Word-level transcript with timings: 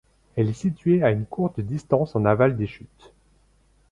Elle 0.35 0.49
est 0.49 0.53
située 0.53 1.03
à 1.03 1.11
une 1.11 1.27
courte 1.27 1.59
distance 1.59 2.15
en 2.15 2.25
aval 2.25 2.57
des 2.57 2.65
chutes. 2.65 3.13